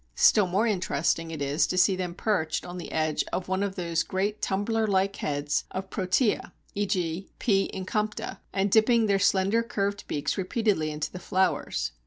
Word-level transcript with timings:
Still 0.15 0.47
more 0.47 0.65
interesting 0.65 1.29
it 1.29 1.43
is 1.43 1.67
to 1.67 1.77
see 1.77 1.95
them 1.95 2.15
perched 2.15 2.65
on 2.65 2.79
the 2.79 2.91
edge 2.91 3.23
of 3.31 3.47
one 3.47 3.61
of 3.61 3.75
those 3.75 4.01
great 4.01 4.41
tumbler 4.41 4.87
like 4.87 5.17
heads 5.17 5.65
of 5.69 5.91
Protea 5.91 6.53
(e.g. 6.73 7.29
P. 7.37 7.69
incompta) 7.71 8.39
and 8.51 8.71
dipping 8.71 9.05
their 9.05 9.19
slender 9.19 9.61
curved 9.61 10.07
beaks 10.07 10.39
repeatedly 10.39 10.89
into 10.89 11.11
the 11.11 11.19
flowers. 11.19 11.91